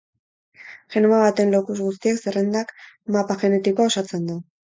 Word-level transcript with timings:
Genoma 0.95 1.17
baten 1.23 1.51
locus 1.57 1.75
guztien 1.89 2.17
zerrendak 2.25 2.73
mapa 3.17 3.39
genetikoa 3.45 3.89
osatzen 3.93 4.29
du. 4.31 4.43